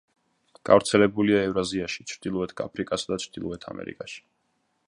გავრცელებულია 0.69 1.43
ევრაზიაში, 1.49 2.07
ჩრდილოეთ 2.13 2.65
აფრიკასა 2.67 3.13
და 3.15 3.23
ჩრდილოეთ 3.27 3.73
ამერიკაში. 3.75 4.21